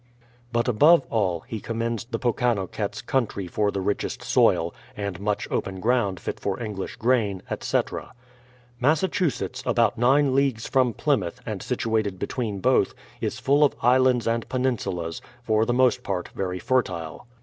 [0.51, 5.79] But above all, he commends the Pokanokets' country for the richest soil, and much open
[5.79, 8.13] ground fit for English grain, etc.
[8.79, 14.49] "Massachusetts, about nine leagues from Plymouth, and situated between both, is full of islands and
[14.49, 17.27] peninsulas, for the most part very fertile."